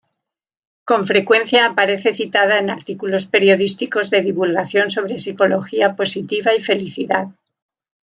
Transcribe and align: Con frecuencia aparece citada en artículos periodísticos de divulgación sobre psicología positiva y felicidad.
Con 0.89 1.05
frecuencia 1.11 1.63
aparece 1.63 2.15
citada 2.15 2.57
en 2.57 2.71
artículos 2.71 3.27
periodísticos 3.27 4.09
de 4.09 4.23
divulgación 4.23 4.89
sobre 4.89 5.19
psicología 5.19 5.95
positiva 5.95 6.55
y 6.57 6.63
felicidad. 6.63 7.27